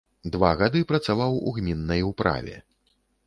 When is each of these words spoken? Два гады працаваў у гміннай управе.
Два 0.35 0.49
гады 0.61 0.81
працаваў 0.91 1.37
у 1.51 1.53
гміннай 1.59 2.01
управе. 2.11 2.55